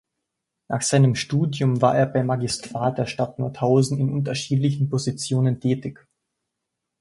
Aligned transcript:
Nach 0.67 0.81
seinem 0.81 1.13
Studium 1.13 1.79
war 1.83 1.95
er 1.95 2.07
beim 2.07 2.25
Magistrat 2.25 2.97
der 2.97 3.05
Stadt 3.05 3.37
Nordhausen 3.37 3.99
in 3.99 4.09
unterschiedlichen 4.11 4.89
Positionen 4.89 5.59
tätig. 5.59 6.07